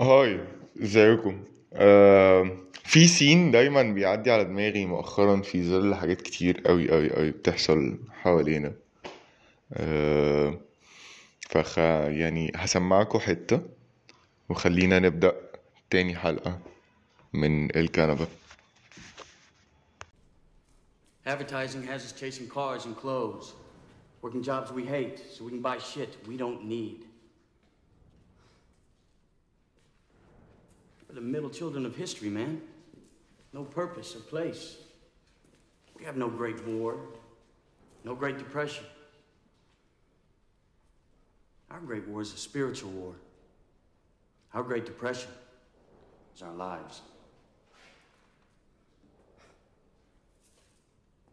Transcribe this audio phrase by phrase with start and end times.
[0.00, 0.40] هاي
[0.82, 7.10] ازيكم؟ آه في سين دايما بيعدي على دماغي مؤخرا في ظل حاجات كتير قوي قوي
[7.10, 8.72] قوي بتحصل حوالينا.
[9.72, 10.60] آه
[11.40, 13.60] فخ يعني هسمعكوا حتة
[14.48, 15.34] وخلينا نبدأ
[15.90, 16.58] تاني حلقة
[17.32, 18.26] من الكنبة.
[21.26, 23.54] Advertising has us chasing cars and clothes,
[24.22, 27.05] working jobs we hate so we can buy shit we don't need.
[31.08, 32.60] We're the middle children of history, man.
[33.52, 34.76] No purpose or place.
[35.98, 36.98] We have no great war,
[38.04, 38.84] no great depression.
[41.70, 43.14] Our great war is a spiritual war.
[44.52, 45.30] Our great depression
[46.34, 47.00] is our lives.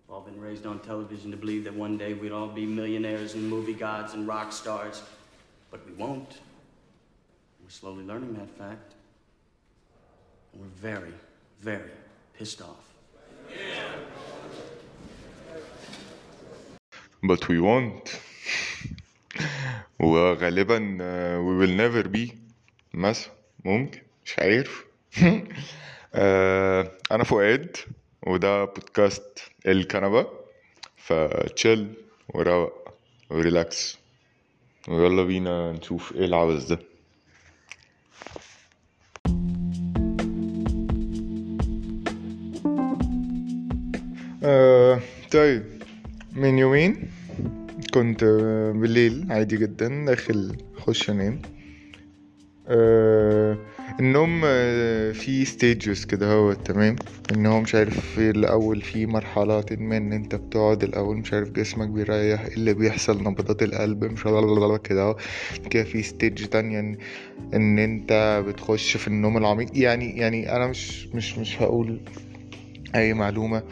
[0.07, 3.33] We've all been raised on television to believe that one day we'd all be millionaires
[3.33, 5.01] and movie gods and rock stars,
[5.71, 6.39] but we won't.
[7.61, 8.93] We're slowly learning that fact.
[10.59, 11.13] We're very,
[11.61, 11.91] very
[12.37, 12.85] pissed off.
[17.23, 18.19] but we won't.
[19.99, 22.35] وغالبا آه، we will never be.
[22.93, 23.31] مثلا
[23.65, 24.85] ممكن مش عارف
[27.11, 27.77] أنا فؤاد
[28.27, 30.27] وده بودكاست الكنبة
[30.97, 31.93] ف chill
[32.29, 32.93] وروق
[33.29, 33.97] و relax.
[34.87, 36.79] ويلا بينا نشوف إيه العبث ده.
[44.45, 44.99] آه،
[45.31, 45.63] طيب.
[46.35, 46.95] من يومين
[47.93, 51.39] كنت آه، بالليل عادي جدا داخل اخش انام
[52.67, 53.57] آه
[53.99, 56.95] النوم آه في stages كده هو تمام؟
[57.31, 61.49] ان هو مش عارف في الأول في مرحلة ما إن أنت بتقعد الأول مش عارف
[61.49, 65.15] جسمك بيريح إيه اللي بيحصل نبضات القلب مش عارف كده
[65.69, 66.97] كده في stage تانية إن,
[67.53, 69.69] إن أنت بتخش في النوم العميق.
[69.73, 71.99] يعني يعني أنا مش مش مش هقول
[72.95, 73.63] أي معلومة.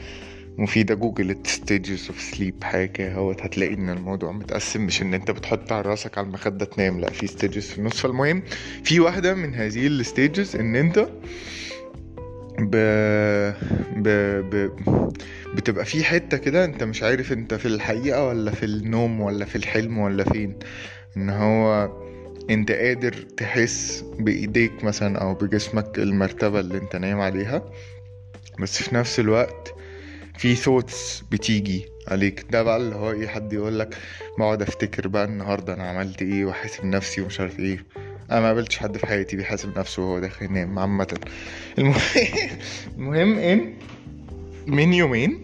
[0.58, 0.96] مفيدة.
[0.96, 3.12] جوجل stages of sleep حاجة.
[3.14, 4.82] اهوت هتلاقي إن الموضوع متقسم.
[4.86, 7.00] مش إن أنت بتحط على راسك على المخدة تنام.
[7.00, 8.00] لا في stages في النص.
[8.02, 8.44] فالمهم
[8.84, 11.00] في واحدة من هذه ال stages إن أنت
[12.60, 12.76] ب...
[13.96, 14.08] ب...
[14.50, 14.72] ب...
[15.56, 19.56] بتبقى في حتة كده أنت مش عارف أنت في الحقيقة ولا في النوم ولا في
[19.56, 20.56] الحلم ولا فين.
[21.18, 21.92] إن هو
[22.50, 27.72] أنت قادر تحس بإيديك مثلا أو بجسمك المرتبة اللي أنت نايم عليها.
[28.60, 29.74] بس في نفس الوقت
[30.42, 32.46] في thoughts بتيجي عليك.
[32.50, 33.98] ده بقى اللي هو إيه حد يقول لك
[34.38, 37.86] بقعد أفتكر بقى النهارده أنا عملت إيه واحاسب نفسي ومش عارف إيه.
[38.32, 41.20] أنا ما قابلتش حد في حياتي بيحاسب نفسه وهو داخل ينام عامة.
[41.78, 41.96] المهم
[42.98, 43.74] المهم إن
[44.68, 45.40] من يومين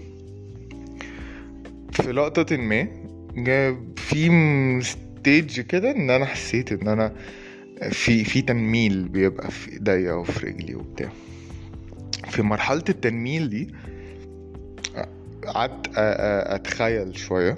[1.92, 2.88] في لقطة ما
[3.36, 4.30] جاب في
[4.82, 7.14] ستيج كده إن أنا حسيت إن أنا
[7.92, 11.10] في في تنميل بيبقى في ايديا وفي رجلي وبتاع.
[12.30, 13.74] في مرحلة التنميل دي
[15.50, 17.58] قعدت أتخيل شوية.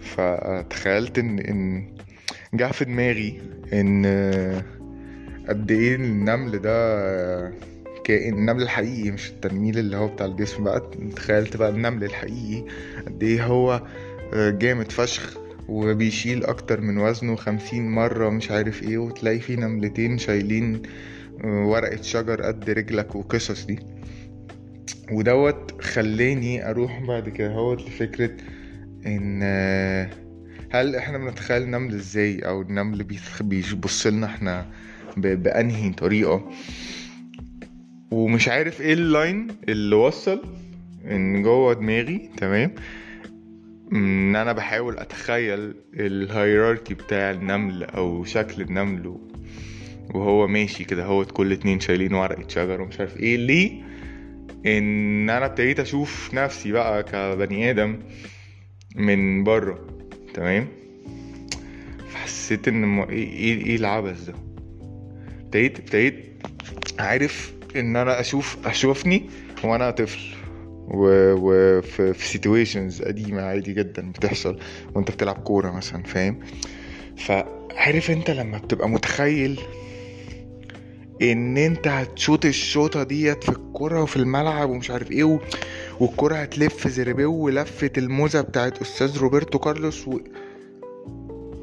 [0.00, 1.88] فتخيلت ان إن
[2.54, 3.40] جه في دماغي
[3.72, 4.06] إن
[5.48, 7.52] قد إيه النمل ده
[8.04, 10.90] كائن النمل الحقيقي مش التنميل اللي هو بتاع الجسم بقى.
[11.16, 12.64] تخيلت بقى النمل الحقيقي
[13.06, 13.82] قد إيه هو
[14.34, 15.36] جامد فشخ
[15.68, 18.98] وبيشيل أكتر من وزنه خمسين مرة مش عارف إيه.
[18.98, 20.82] وتلاقي فيه نملتين شايلين
[21.44, 23.78] ورقة شجر قد رجلك وقصص دي.
[25.12, 27.52] ودوت خلاني أروح بعد كده.
[27.52, 28.30] هوت لفكرة
[29.06, 29.42] إن
[30.70, 33.06] هل إحنا بنتخيل النمل إزاي؟ أو النمل
[33.40, 34.66] بيبص لنا إحنا
[35.16, 36.50] بأنهي طريقة؟
[38.10, 40.42] ومش عارف إيه اللاين اللي وصل
[41.10, 42.74] ان جوه دماغي تمام؟
[43.92, 49.16] إن أنا بحاول أتخيل الهيراركي بتاع النمل أو شكل النمل
[50.14, 51.04] وهو ماشي كده.
[51.04, 53.36] هوت كل اتنين شايلين ورقة شجر ومش عارف إيه.
[53.36, 53.82] ليه؟
[54.66, 57.98] إن أنا ابتديت أشوف نفسي بقى كبني آدم
[58.96, 59.86] من بره
[60.34, 60.68] تمام
[62.10, 63.00] فحسيت إن م...
[63.00, 64.34] إيه إيه إيه العبث ده
[65.44, 66.24] ابتديت ابتديت
[66.98, 69.30] عارف إن أنا أشوف أشوفني
[69.64, 70.20] وأنا طفل.
[70.88, 74.58] وفي في سيتويشنز قديمة عادي جدا بتحصل
[74.94, 76.40] وأنت بتلعب كورة مثلا فاهم
[77.16, 79.60] فعارف أنت لما بتبقى متخيل
[81.22, 85.38] إن أنت هتشوط الشوطة ديت في الكرة وفي الملعب ومش عارف إيه و...
[86.00, 90.18] والكرة هتلف زربيو ولفة الموزة بتاعت أستاذ روبرتو كارلوس و...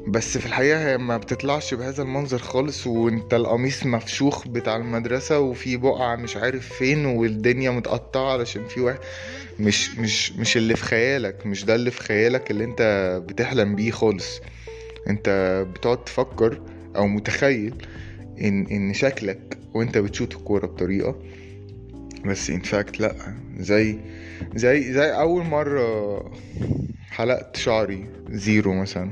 [0.08, 5.76] بس في الحقيقة هي ما بتطلعش بهذا المنظر خالص وأنت القميص مفشوخ بتاع المدرسة وفي
[5.76, 8.98] بقعة مش عارف فين والدنيا متقطعة علشان في واحد
[9.60, 12.82] مش مش مش اللي في خيالك مش ده اللي في خيالك اللي أنت
[13.28, 14.40] بتحلم بيه خالص.
[15.08, 15.28] أنت
[15.74, 16.60] بتقعد تفكر
[16.96, 17.74] أو متخيل
[18.40, 21.16] إن إن شكلك وأنت بتشوت الكورة بطريقة
[22.26, 23.14] بس in fact لأ.
[23.58, 23.98] زي
[24.54, 26.20] زي زي أول مرة
[27.10, 29.10] حلقت شعري زيرو مثلا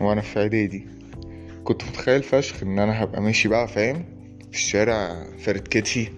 [0.00, 0.86] وأنا في إعدادي.
[1.64, 4.04] كنت متخيل فشخ إن أنا هبقى ماشي بقى فاهم؟
[4.52, 6.08] في الشارع فارد كتفي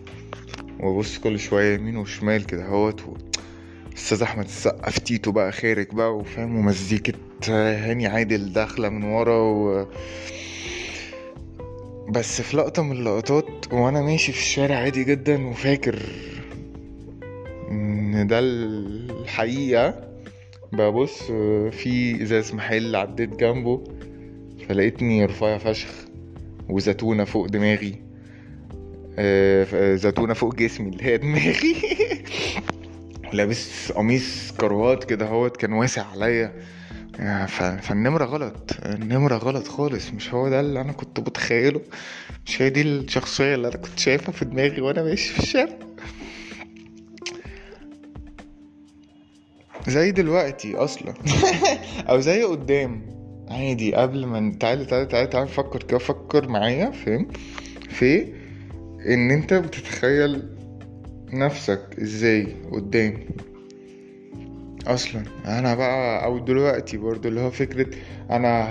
[0.81, 3.03] وأبص كل شوية يمين وشمال كده أهوت.
[3.97, 7.12] أستاذ أحمد السقا تيتو بقى خارج بقى وفاهم؟ ومزيكة
[7.49, 9.87] هاني عادل داخلة من ورا و...
[12.09, 16.03] بس في لقطة من اللقطات وأنا ماشي في الشارع عادي جدا وفاكر
[17.71, 20.09] إن ده الحقيقة
[20.73, 21.23] ببص
[21.71, 23.85] في إزاز محل عديت جنبه
[24.69, 25.89] فلقيتني رفيع فشخ
[26.69, 27.95] وزتونة فوق دماغي.
[29.19, 31.77] آه، زتونة فوق جسمي اللي هي دماغي.
[33.33, 36.53] لابس قميص كروات كده هوت كان واسع عليا.
[37.82, 41.81] فالنمرة غلط النمرة غلط خالص مش هو ده اللي أنا كنت متخيله
[42.47, 45.79] مش هي دي الشخصية اللي أنا كنت شايفها في دماغي وأنا ماشي في الشارع.
[49.88, 51.15] زي دلوقتي أصلا
[52.11, 53.03] أو زي قدام
[53.50, 57.29] عادي قبل ما تعالى تعالى تعالى تعالى فكر كده فكر معايا فاهم؟
[57.88, 58.32] في
[59.06, 60.43] إن أنت بتتخيل
[61.32, 63.19] نفسك إزاي قدام؟
[64.88, 65.23] أصلا.
[65.46, 67.87] أنا بقى أو دلوقتي برضو اللي هو فكرة
[68.31, 68.64] أنا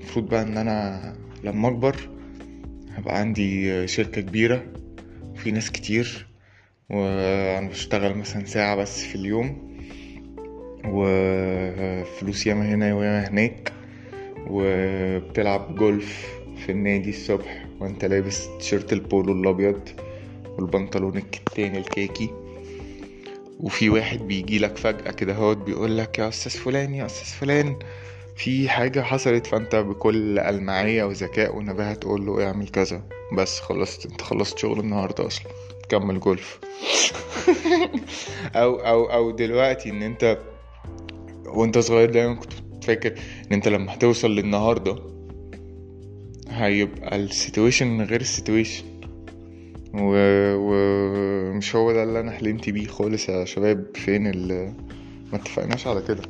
[0.00, 1.96] المفروض بقى إن أنا لما أكبر
[2.96, 4.62] هبقى عندي شركة كبيرة
[5.36, 6.26] في ناس كتير
[6.90, 9.72] وأنا بشتغل مثلا ساعة بس في اليوم
[10.84, 13.72] وفلوس ياما هنا وياما هناك
[14.50, 16.26] وبتلعب جولف
[16.66, 19.88] في النادي الصبح وأنت لابس تيشيرت البولو الأبيض
[20.58, 22.30] والبنطلون الكتاني الكاكي.
[23.62, 27.76] وفي واحد بيجي لك فجأة كده هوت بيقول لك يا أستاذ فلان يا أستاذ فلان
[28.36, 33.02] في حاجة حصلت فأنت بكل ألمعية وذكاء ونباهة تقول له اعمل كذا.
[33.32, 35.52] بس خلصت أنت خلصت شغل النهاردة أصلا.
[35.88, 36.60] كمل جولف.
[38.56, 40.38] أو أو أو دلوقتي إن أنت
[41.46, 42.52] وأنت صغير دايما كنت
[42.84, 43.12] فاكر
[43.46, 44.98] إن أنت لما هتوصل للنهاردة
[46.48, 48.84] هيبقى ال situation غير ال situation
[49.94, 51.76] ومش.
[51.76, 53.86] هو ده اللي أنا حلمت بيه خالص يا شباب.
[53.94, 54.72] فين ال
[55.32, 56.22] ما اتفقناش على كده.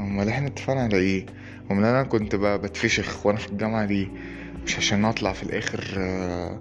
[0.00, 1.26] أمال إحنا اتفقنا على إيه؟
[1.70, 4.08] أمال أنا كنت بقى بتفشخ وأنا في الجامعة دي
[4.66, 6.60] مش عشان أطلع في الآخر آآ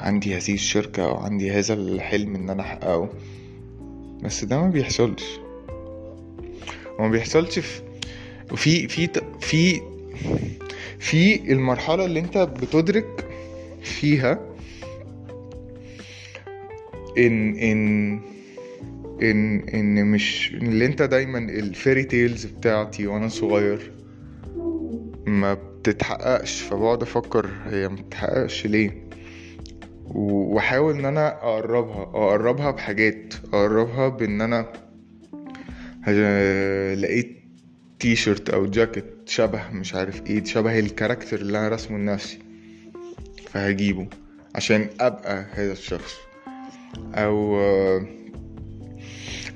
[0.00, 3.08] عندي هذه الشركة أو عندي هذا الحلم إن أنا أحققه.
[4.22, 5.24] بس ده ما بيحصلش.
[6.98, 7.80] وما بيحصلش في
[8.56, 9.08] في
[9.40, 9.80] في
[10.98, 13.24] في المرحلة اللي أنت بتدرك
[13.82, 14.38] فيها
[17.18, 18.20] إن إن
[19.22, 23.92] إن إن مش اللي أنت دايما ال fairy tales بتاعتي وأنا صغير
[25.26, 29.06] ما بتتحققش فبقعد أفكر هي ما بتتحققش ليه؟
[30.04, 34.66] وأحاول إن أنا أقربها أقربها بحاجات أقربها بإن أنا
[36.94, 37.36] لقيت
[37.98, 42.38] تي شيرت أو جاكيت شبه مش عارف إيه شبه ال character اللي أنا رسمه لنفسي
[43.46, 44.06] فهجيبه
[44.54, 46.14] عشان أبقى هذا الشخص.
[47.14, 47.56] أو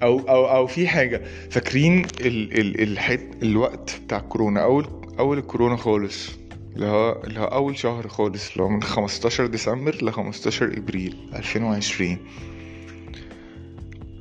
[0.02, 1.22] أو أو أو في حاجة.
[1.50, 4.86] فاكرين ال ال الحت الوقت بتاع كورونا؟ أول
[5.18, 6.40] أول الكورونا خالص.
[6.76, 11.16] اللي هو اللي هو أول شهر خالص اللي هو من 15 ديسمبر ل 15 إبريل
[11.34, 12.18] 2020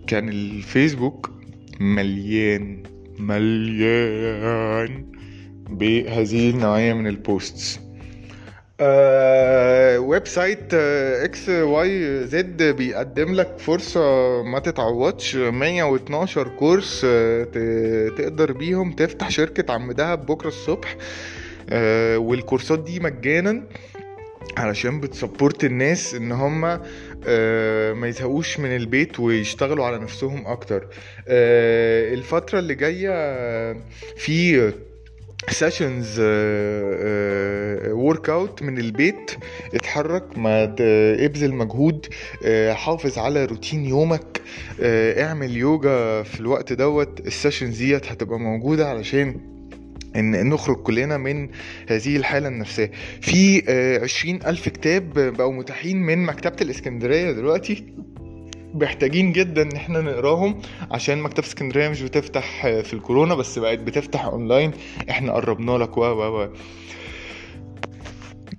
[0.08, 1.32] كان الفيسبوك
[1.80, 2.84] مليان
[3.20, 5.06] مليان
[5.70, 7.80] بهذه النوعية من ال posts
[8.82, 14.02] آه، website آه، XYZ بيقدم لك فرصة
[14.44, 15.36] ما تتعوضش.
[15.36, 17.44] 112 course آه،
[18.18, 20.96] تقدر بيهم تفتح شركة عم دهب بكرة الصبح.
[22.16, 23.64] والكورسات دي مجانا
[24.58, 26.62] علشان بت support الناس إن هم
[28.00, 30.88] ما يزهقوش من البيت ويشتغلوا على نفسهم أكتر.
[31.28, 33.14] الفترة اللي جاية
[34.18, 34.72] في
[35.48, 36.20] sessions
[37.92, 39.32] workout من البيت
[39.74, 40.76] اتحرك ما
[41.26, 44.82] ابذل مجهود uh, حافظ على روتين يومك uh,
[45.20, 47.20] اعمل يوجا في الوقت دوت.
[47.28, 49.36] ال sessions ديت هتبقى موجودة علشان
[50.16, 51.50] إن نخرج كلنا من
[51.90, 52.92] هذه الحالة النفسية.
[53.22, 57.94] في uh, عشرين ألف كتاب بقوا متاحين من مكتبة الإسكندرية دلوقتي.
[58.74, 60.62] محتاجين جدا إن إحنا نقراهم
[60.92, 64.72] عشان مكتبة اسكندرية مش بتفتح في الكورونا بس بقت بتفتح أونلاين.
[65.10, 66.50] إحنا قربنا لك و و و.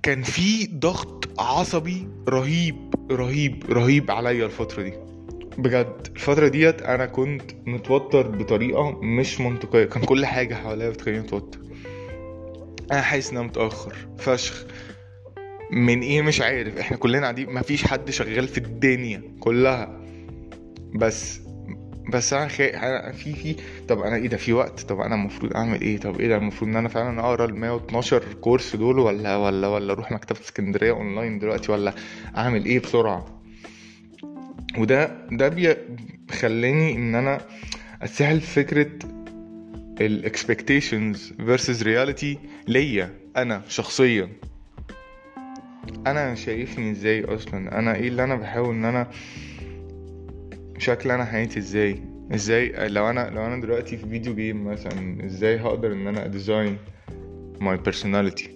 [0.03, 4.93] كان في ضغط عصبي رهيب رهيب رهيب عليا الفترة دي.
[5.57, 9.85] بجد الفترة ديت أنا كنت متوتر بطريقة مش منطقية.
[9.85, 11.59] كان كل حاجة حواليا بتخليني متوتر.
[12.91, 14.65] أنا حاسس إن أنا متأخر فشخ.
[15.71, 16.77] من إيه؟ مش عارف.
[16.77, 20.00] إحنا كلنا قاعدين مفيش حد شغال في الدنيا كلها.
[20.95, 21.39] بس
[22.13, 22.71] بس أنا خي...
[23.13, 23.55] في في
[23.87, 26.69] طب أنا إيه ده في وقت؟ طب أنا المفروض أعمل إيه؟ طب إيه ده المفروض
[26.71, 31.39] إن أنا فعلا أقرأ ال 112 كورس دول ولا ولا ولا أروح مكتبة اسكندرية أونلاين
[31.39, 31.93] دلوقتي ولا
[32.37, 33.41] أعمل إيه بسرعة؟
[34.77, 37.41] وده ده بيخليني إن أنا
[38.01, 38.89] أسهل فكرة
[40.01, 44.29] ال expectations versus reality ليا أنا شخصيا.
[46.07, 49.07] أنا شايفني إزاي أصلا؟ أنا إيه اللي أنا بحاول إن أنا
[50.81, 51.99] شكل أنا حياتي إزاي؟
[52.33, 56.32] إزاي؟ لو أنا لو أنا دلوقتي في video game مثلا إزاي هقدر إن أنا ا
[56.32, 56.77] design
[57.59, 58.49] my personality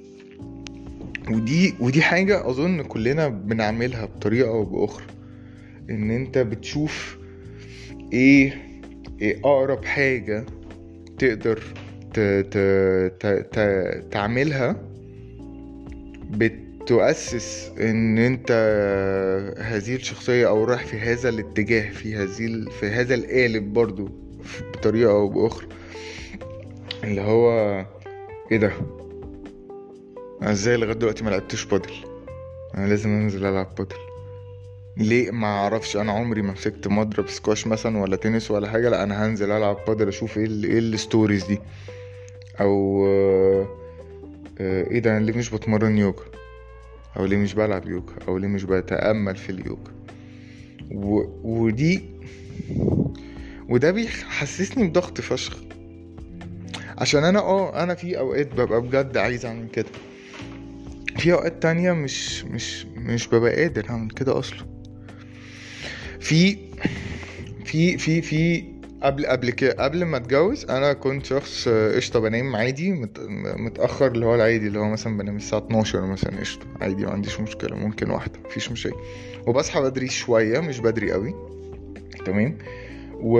[1.29, 5.05] ودي ودي حاجة أظن كلنا بنعملها بطريقة أو بأخرى.
[5.89, 7.17] إن أنت بتشوف
[8.13, 8.53] إيه
[9.21, 10.45] إيه أقرب حاجة
[11.17, 11.63] تقدر
[12.13, 12.57] ت ت
[13.19, 13.59] ت ت
[14.11, 14.75] تعملها
[16.89, 18.51] بتؤسس إن أنت
[19.59, 24.09] هذه الشخصية أو رايح في هذا الاتجاه في هذه في هذا القالب برضو
[24.73, 25.67] بطريقة أو بأخرى.
[27.03, 27.49] اللي هو
[28.51, 28.71] إيه ده؟
[30.41, 31.93] أنا إزاي لغاية دلوقتي ما لعبتش بادل؟
[32.77, 33.95] أنا لازم أنزل ألعب بادل.
[34.97, 38.89] ليه ما أعرفش؟ أنا عمري ما مسكت مضرب سكواش مثلا ولا تنس ولا حاجة.
[38.89, 41.59] لأ أنا هنزل ألعب بادل أشوف إيه ال- إيه ال stories دي.
[42.61, 43.67] أو آه،
[44.59, 46.34] آه، إيه ده؟ أنا ليه مش بتمرن يوجا؟
[47.17, 49.91] أو ليه مش بلعب يوجا أو ليه مش بتأمل في اليوجا
[50.91, 51.23] و...
[51.43, 52.01] ودي
[53.69, 55.57] وده بيحسسني بضغط فشخ.
[56.97, 59.89] عشان أنا آه أنا في أوقات ببقى بجد عايز أعمل كده.
[61.17, 64.65] في أوقات تانية مش مش مش ببقى قادر أعمل كده أصلا.
[66.19, 66.57] في
[67.65, 68.63] في في في
[69.05, 73.19] قبل قبل كده قبل ما اتجوز أنا كنت شخص آه، قشطة بنام عادي مت-
[73.57, 77.39] متأخر اللي هو العادي اللي هو مثلا بنام الساعة 12 مثلا قشطة عادي ما عنديش
[77.39, 78.95] مشكلة ممكن واحدة مفيش مشاكل.
[79.47, 81.33] وبصحى بدري شوية مش بدري قوي
[82.25, 82.57] تمام؟
[83.13, 83.39] و...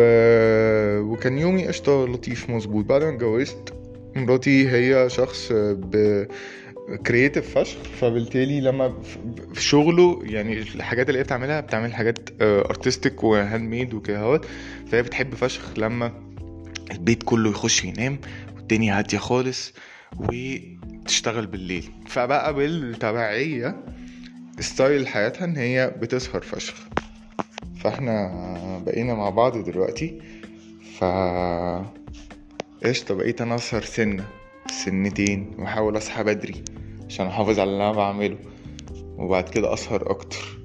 [1.00, 2.86] وكان يومي قشطة لطيف مظبوط.
[2.86, 3.74] بعد ما اتجوزت
[4.16, 6.26] مراتي هي شخص ب
[7.08, 7.78] creative فشخ.
[8.00, 9.02] فبالتالي لما
[9.54, 14.46] في شغله يعني الحاجات اللي هي بتعملها بتعمل حاجات artistic و handmade وكده اهوت.
[14.92, 16.14] فهي بتحب فشخ لما
[16.92, 18.20] البيت كله يخش ينام
[18.56, 19.74] والدنيا هادية خالص
[20.18, 21.92] وتشتغل بالليل.
[22.08, 23.86] فبقى بالتبعيه
[24.60, 26.76] ستايل حياتها إن هي بتسهر فشخ.
[27.84, 28.32] فإحنا
[28.86, 30.22] بقينا مع بعض دلوقتي.
[31.00, 31.04] ف
[32.86, 34.26] قشطة بقيت أنا أسهر سنة.
[34.72, 36.64] سنتين وأحاول أصحى بدري
[37.08, 38.38] عشان أحافظ على اللي أنا بعمله.
[39.18, 40.58] وبعد كده أسهر أكتر.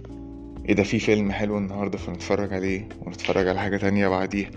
[0.68, 4.50] إيه ده في فيلم حلو النهاردة فنتفرج عليه ونتفرج على حاجة تانية بعديها.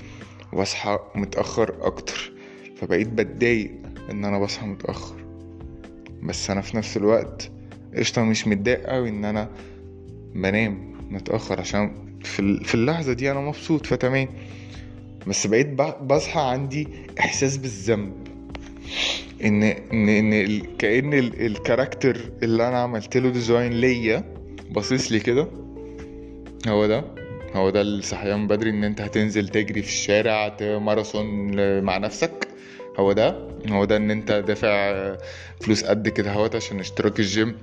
[0.53, 2.31] وأصحى متأخر أكتر.
[2.75, 3.71] فبقيت بتضايق
[4.11, 5.15] إن أنا بصحى متأخر.
[6.23, 7.51] بس أنا في نفس الوقت
[7.95, 9.49] قشطة مش متضايق أوي إن أنا
[10.35, 11.91] بنام متأخر عشان
[12.23, 14.27] في ال- في اللحظة دي أنا مبسوط فتمام.
[15.27, 15.67] بس بقيت
[16.01, 16.87] بصحى عندي
[17.19, 18.13] إحساس بالذنب.
[19.43, 20.33] إن إن إن
[21.13, 24.23] ال- ال character اللي أنا عملت له design ليا
[24.69, 25.47] باصص لي كده.
[26.67, 27.03] هو ده.
[27.55, 31.27] هو ده الصحيان بدري إن أنت هتنزل تجري في الشارع ماراثون
[31.81, 32.47] مع نفسك.
[32.99, 33.47] هو ده.
[33.69, 34.93] هو ده إن أنت دافع
[35.61, 37.55] فلوس قد كده أهوت عشان اشتراك الجيم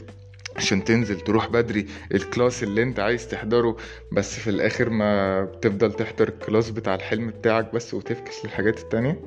[0.61, 3.77] عشان تنزل تروح بدري ال class اللي انت عايز تحضره
[4.13, 9.21] بس في الآخر ما بتفضل تحضر ال class بتاع الحلم بتاعك بس وتفكس للحاجات التانية.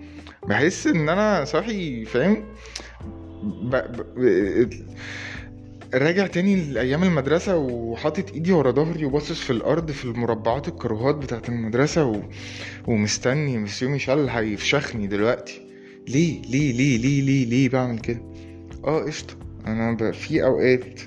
[0.47, 2.43] بحس إن أنا صاحي فاهم؟
[3.43, 3.75] ب...
[3.75, 4.69] ب...
[5.93, 11.49] راجع تاني لأيام المدرسة وحاطط إيدي ورا ظهري وباصص في الأرض في المربعات الكروهات بتاعت
[11.49, 12.21] المدرسة و...
[12.87, 15.61] ومستني مسيو ميشيل هيفشخني دلوقتي.
[16.07, 18.21] ليه؟ ليه؟ ليه؟ ليه؟ ليه؟ ليه بعمل كده؟
[18.85, 19.33] آه قشطة.
[19.67, 20.11] أنا ب...
[20.11, 20.99] في أوقات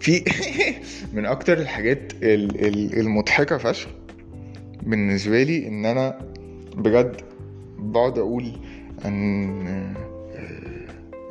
[0.00, 0.24] في
[1.14, 3.88] من أكتر الحاجات ال- ال- المضحكة فشخ
[4.82, 6.18] بالنسبة لي إن أنا
[6.76, 7.16] بجد
[7.78, 8.52] بقعد أقول
[9.04, 9.94] إن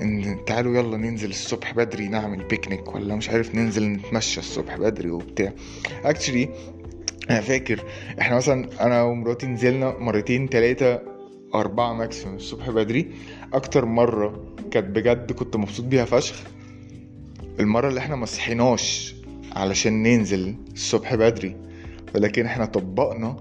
[0.01, 5.09] إن تعالوا يلا ننزل الصبح بدري نعمل بيكنيك ولا مش عارف ننزل نتمشى الصبح بدري
[5.09, 5.53] وبتاع.
[6.05, 6.49] actually
[7.29, 7.83] أنا فاكر
[8.21, 10.99] إحنا مثلا أنا ومراتي نزلنا مرتين تلاتة
[11.55, 13.11] أربعة maximum الصبح بدري.
[13.53, 16.43] أكتر مرة كانت بجد كنت مبسوط بيها فشخ
[17.59, 19.15] المرة اللي إحنا ما صحيناش
[19.55, 21.55] علشان ننزل الصبح بدري
[22.15, 23.37] ولكن إحنا طبقنا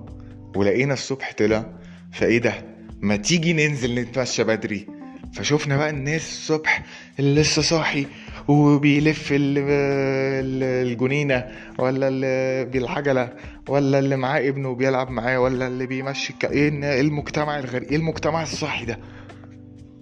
[0.57, 1.67] ولقينا الصبح طلع
[2.13, 2.55] فايه ده؟
[3.01, 4.87] ما تيجي ننزل نتمشى بدري.
[5.33, 6.83] فشوفنا بقى الناس الصبح
[7.19, 8.07] اللي لسه صاحي
[8.49, 11.47] وبيلف ال- ال- الجنينة
[11.79, 13.33] ولا اللي بالعجلة
[13.69, 16.35] ولا اللي معاه ابنه بيلعب معاه ولا اللي بيمشي.
[16.45, 18.99] إيه إيه المجتمع الغريب إيه المجتمع الصاحي ده؟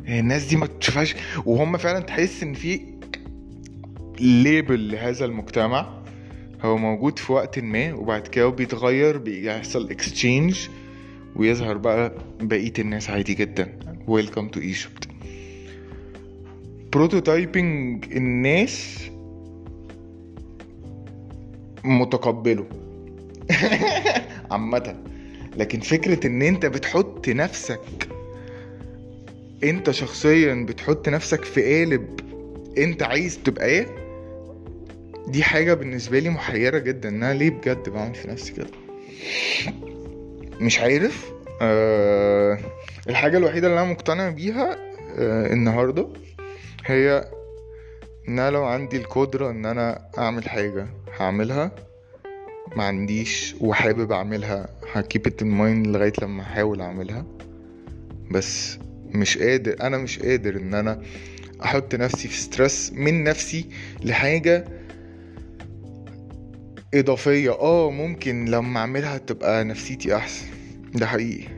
[0.08, 1.14] الناس دي ما تشوفهاش.
[1.46, 2.80] وهم فعلا تحس إن في
[4.20, 6.02] label لهذا المجتمع.
[6.62, 10.68] هو موجود في وقت ما وبعد كده بيتغير بيحصل exchange
[11.36, 13.78] ويظهر بقى بقية الناس عادي جدا.
[14.06, 15.08] welcome to Egypt
[16.92, 19.00] prototyping الناس
[21.84, 22.66] متقبله.
[24.50, 24.96] عامة.
[25.56, 28.08] لكن فكرة إن أنت بتحط نفسك
[29.64, 32.20] أنت شخصيا بتحط نفسك في قالب
[32.78, 34.03] أنت عايز تبقى إيه؟
[35.28, 38.66] دي حاجة بالنسبة لي محيرة جدا إن أنا ليه بجد بعمل في نفسي كده؟
[40.60, 41.32] مش عارف.
[41.62, 42.58] أه
[43.08, 44.76] الحاجة الوحيدة اللي أنا مقتنع بيها
[45.18, 46.08] أه النهاردة
[46.86, 47.30] هي
[48.28, 50.86] إن أنا لو عندي القدرة إن أنا أعمل حاجة
[51.18, 51.70] هعملها
[52.76, 57.26] ما عنديش وحابب أعملها ه keep it in mind لغاية لما أحاول أعملها.
[58.30, 58.78] بس
[59.08, 61.02] مش قادر أنا مش قادر إن أنا
[61.64, 63.66] أحط نفسي في stress من نفسي
[64.02, 64.64] لحاجة
[66.94, 67.50] إضافية.
[67.50, 70.46] آه ممكن لما أعملها تبقى نفسيتي أحسن.
[70.94, 71.48] ده حقيقي.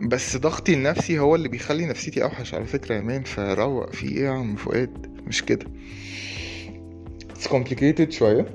[0.00, 3.22] بس ضغطي لنفسي هو اللي بيخلي نفسيتي أوحش على فكرة يا مان.
[3.24, 5.66] فروق في إيه يا عم فؤاد؟ مش كده.
[7.34, 8.46] It's complicated شوية.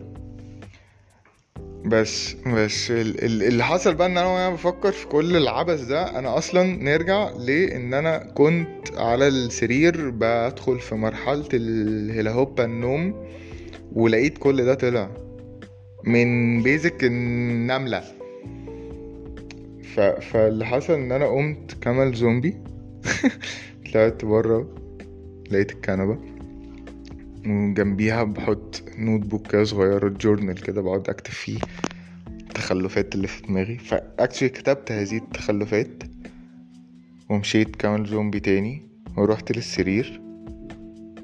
[1.85, 6.19] بس بس ال- ال- اللي حصل بقى إن أنا وأنا بفكر في كل العبث ده
[6.19, 13.27] أنا أصلا نرجع لأن أنا كنت على السرير بدخل في مرحلة الهلاهوبا النوم
[13.93, 15.09] ولقيت كل ده طلع.
[16.03, 18.03] من basic النملة.
[19.83, 19.99] ف...
[19.99, 22.57] فاللي حصل إن أنا قمت كمل زومبي
[23.93, 24.75] طلعت بره
[25.51, 26.17] لقيت الكنبة.
[27.45, 31.59] وجنبيها بحط notebook كده صغيرة journal كده بقعد أكتب فيه
[32.27, 33.77] التخلفات اللي في دماغي.
[33.77, 36.03] ف actually كتبت هذه التخلفات
[37.29, 38.87] ومشيت كمان زومبي تاني
[39.17, 40.21] ورحت للسرير.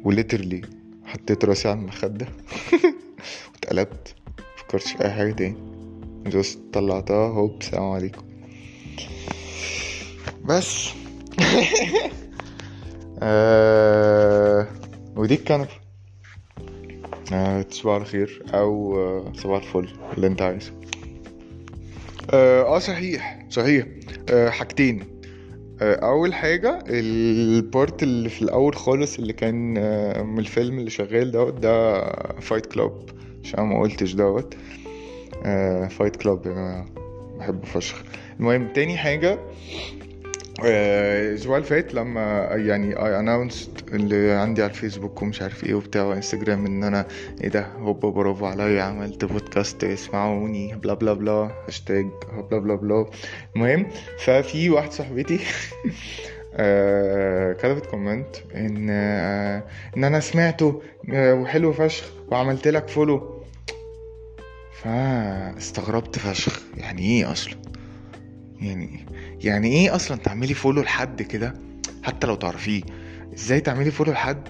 [0.03, 0.61] وليترلي
[1.05, 2.27] حطيت راسي على المخدة.
[3.53, 4.15] واتقلبت.
[4.65, 5.55] مفكرتش في أي حاجة تاني.
[6.27, 8.21] جست طلعتها هوب سلام عليكم.
[10.45, 10.89] بس.
[13.21, 14.67] آه
[15.15, 15.67] ودي الكنبة
[17.33, 20.73] آه على خير أو آه صباح الفل اللي أنت عايزه.
[22.33, 23.85] آه, آه صحيح صحيح.
[24.29, 25.21] آه حاجتين.
[25.81, 30.89] آه أول حاجة ال part اللي في الأول خالص اللي كان آه من الفيلم اللي
[30.89, 32.03] شغال دوت ده
[32.39, 33.14] Fight Club
[33.45, 34.55] عشان ما قلتش دوت.
[35.43, 36.85] آه Fight Club يا جماعة
[37.39, 38.03] بحبه فشخ.
[38.39, 39.39] المهم تاني حاجة
[40.65, 45.73] آه، الأسبوع اللي فات لما يعني I announced اللي عندي على الفيسبوك ومش عارف إيه
[45.73, 47.05] وبتاع وإنستجرام إن أنا
[47.43, 52.05] إيه ده هوبا برافو عليا عملت بودكاست اسمعوني blah blah blah هاشتاج
[52.51, 53.05] blah blah blah.
[53.55, 53.87] المهم
[54.19, 55.39] ففي واحد صاحبتي
[56.57, 59.63] آه، كتبت comment إن آه،
[59.97, 60.81] إن أنا سمعته
[61.13, 63.34] وحلو فشخ وعملت لك follow
[64.85, 66.61] فاستغربت فشخ.
[66.77, 67.53] يعني إيه أصلا؟
[68.61, 69.05] يعني
[69.43, 71.53] يعني إيه أصلا تعملي follow لحد كده؟
[72.03, 72.83] حتى لو تعرفيه.
[73.35, 74.47] إزاي تعملي follow لحد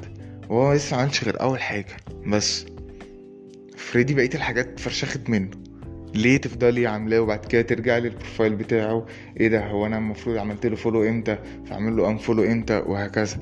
[0.49, 2.65] وهو لسه معملش غير أول حاجة؟ بس.
[3.77, 5.51] ف already بقية الحاجات فرشخت منه.
[6.13, 9.05] ليه تفضلي عاملاه وبعد كده ترجعي لل profile بتاعه؟
[9.39, 11.37] إيه ده؟ هو أنا المفروض عملت له follow إمتى؟
[11.69, 13.37] فاعمل له unfollow إمتى؟ وهكذا.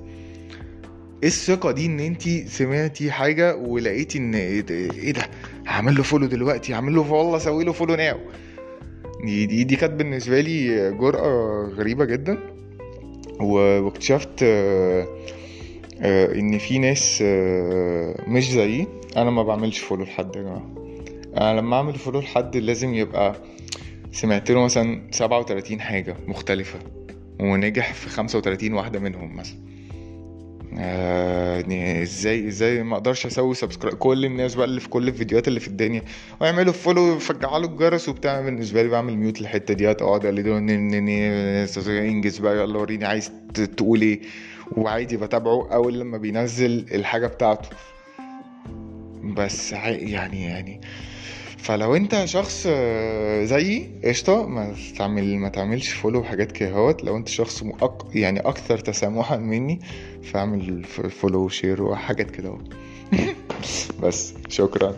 [1.24, 5.30] إيه الثقة دي إن أنتي سمعتي حاجة ولقيتي إن إيه ده؟
[5.68, 8.18] هعمل له follow دلوقتي هعمل له والله أسوي له follow now
[9.24, 12.38] دي دي, دي كانت بالنسبة لي جرأة غريبة جدا.
[13.40, 15.08] واكتشفت آه،
[16.02, 18.88] آه، إن في ناس آه، مش زيي.
[19.18, 20.74] أنا ما بعملش follow لحد يا جماعة.
[21.38, 23.36] أنا لما أعمل follow لحد لازم يبقى
[24.12, 26.80] سمعت له مثلا 37 حاجة مختلفة
[27.40, 29.73] ونجح في 35 واحدة منهم مثلا.
[30.78, 35.60] يعني إزاي إزاي ما أقدرش أسوي subscribe كل الناس بقى اللي في كل الفيديوهات اللي
[35.60, 36.02] في الدنيا
[36.42, 38.42] ويعملوا follow ويفعلوا الجرس وبتاع.
[38.42, 40.40] بالنسبة لي بعمل mute الحته ديت اقعد أقول
[41.90, 43.32] انجز بقى يلا وريني عايز
[43.78, 44.20] تقول إيه.
[44.72, 47.70] وعادي بتابعه اول لما بينزل الحاجة بتاعته.
[49.24, 50.82] بس يعني يعني
[51.64, 54.48] فلو انت شخص آه، زيي قشطة.
[54.48, 57.04] ما تعمل ما تعملش follow حاجات كده اهوت.
[57.04, 58.08] لو انت شخص مؤق...
[58.16, 59.80] يعني أكثر تسامحا مني
[60.24, 62.58] فاعمل follow و share وحاجات كده
[64.04, 64.98] بس شكرا.